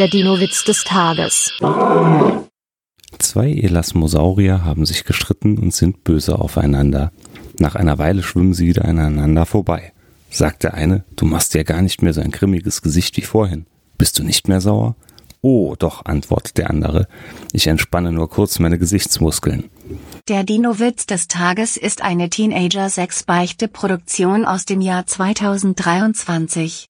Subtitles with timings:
[0.00, 1.52] Der Dino-Witz des Tages.
[3.20, 7.12] Zwei Elasmosaurier haben sich gestritten und sind böse aufeinander.
[7.60, 9.92] Nach einer Weile schwimmen sie wieder aneinander vorbei.
[10.30, 13.66] Sagt der eine, du machst ja gar nicht mehr so ein grimmiges Gesicht wie vorhin.
[13.96, 14.96] Bist du nicht mehr sauer?
[15.42, 17.06] Oh, doch, antwortet der andere.
[17.52, 19.70] Ich entspanne nur kurz meine Gesichtsmuskeln.
[20.26, 26.82] Der Dino-Witz des Tages ist eine Teenager-6-Beichte-Produktion aus dem Jahr 2023.